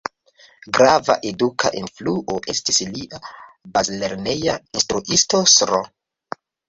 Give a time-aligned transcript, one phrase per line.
[0.77, 3.21] Grava eduka influo estis lia
[3.77, 5.83] bazlerneja instruisto Sro.